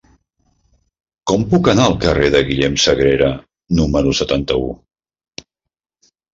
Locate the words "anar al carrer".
1.73-2.31